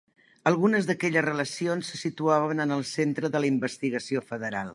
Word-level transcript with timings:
Algunes 0.51 0.87
d'aquelles 0.91 1.25
relacions 1.27 1.91
se 1.93 1.99
situaven 2.05 2.65
en 2.67 2.75
el 2.79 2.83
centre 2.95 3.33
de 3.37 3.43
la 3.45 3.53
investigació 3.55 4.27
federal. 4.33 4.67